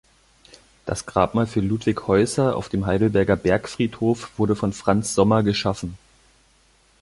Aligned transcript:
Das 0.87 1.05
Grabmal 1.05 1.45
für 1.45 1.59
Ludwig 1.59 2.07
Häusser 2.07 2.55
auf 2.55 2.69
dem 2.69 2.87
Heidelberger 2.87 3.35
Bergfriedhof 3.35 4.31
wurde 4.35 4.55
von 4.55 4.73
Franz 4.73 5.13
Sommer 5.13 5.43
geschaffen. 5.43 5.95